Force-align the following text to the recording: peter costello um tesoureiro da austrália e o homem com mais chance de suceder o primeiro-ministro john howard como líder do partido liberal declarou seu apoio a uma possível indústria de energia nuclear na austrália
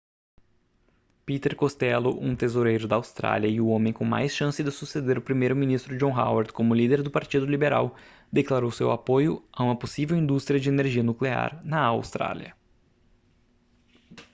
peter 1.27 1.55
costello 1.55 2.17
um 2.19 2.35
tesoureiro 2.35 2.87
da 2.87 2.95
austrália 2.95 3.47
e 3.47 3.61
o 3.61 3.67
homem 3.67 3.93
com 3.93 4.03
mais 4.03 4.33
chance 4.35 4.63
de 4.63 4.71
suceder 4.71 5.15
o 5.15 5.21
primeiro-ministro 5.21 5.95
john 5.95 6.11
howard 6.11 6.51
como 6.51 6.73
líder 6.73 7.03
do 7.03 7.11
partido 7.11 7.45
liberal 7.45 7.95
declarou 8.33 8.71
seu 8.71 8.89
apoio 8.89 9.47
a 9.53 9.63
uma 9.63 9.77
possível 9.77 10.17
indústria 10.17 10.59
de 10.59 10.69
energia 10.69 11.03
nuclear 11.03 11.63
na 11.63 11.81
austrália 11.85 12.55